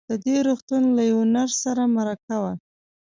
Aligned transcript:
د 0.09 0.11
دې 0.25 0.37
روغتون 0.47 0.83
له 0.97 1.03
يوه 1.11 1.25
نرس 1.33 1.55
سره 1.65 1.83
مرکه 1.95 2.35
وه. 2.41 2.53